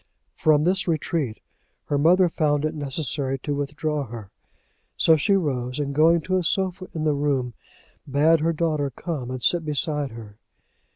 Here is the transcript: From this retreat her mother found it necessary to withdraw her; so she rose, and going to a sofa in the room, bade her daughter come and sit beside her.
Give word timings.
From 0.33 0.63
this 0.63 0.87
retreat 0.87 1.41
her 1.85 1.97
mother 1.99 2.27
found 2.27 2.65
it 2.65 2.73
necessary 2.73 3.37
to 3.37 3.53
withdraw 3.53 4.07
her; 4.07 4.31
so 4.97 5.15
she 5.15 5.35
rose, 5.35 5.77
and 5.77 5.93
going 5.93 6.21
to 6.21 6.37
a 6.37 6.43
sofa 6.43 6.87
in 6.95 7.03
the 7.03 7.13
room, 7.13 7.53
bade 8.09 8.39
her 8.39 8.51
daughter 8.51 8.89
come 8.89 9.29
and 9.29 9.43
sit 9.43 9.63
beside 9.63 10.09
her. 10.09 10.39